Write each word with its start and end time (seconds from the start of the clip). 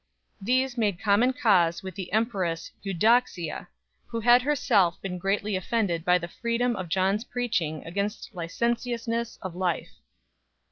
These 0.41 0.79
made 0.79 0.99
common 0.99 1.31
cause 1.31 1.83
with 1.83 1.93
the 1.93 2.11
em 2.11 2.25
press 2.25 2.71
Eudoxia, 2.81 3.67
who 4.07 4.19
had 4.21 4.41
herself 4.41 4.99
been 4.99 5.19
greatly 5.19 5.55
offended 5.55 6.03
by 6.03 6.17
the 6.17 6.27
freedom 6.27 6.75
of 6.75 6.89
John 6.89 7.13
s 7.13 7.23
preaching 7.23 7.85
against 7.85 8.33
licentiousness 8.33 9.37
of 9.43 9.53
life. 9.55 9.91